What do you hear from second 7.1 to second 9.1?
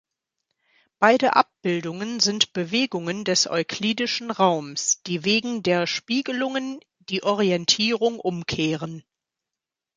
Orientierung umkehren.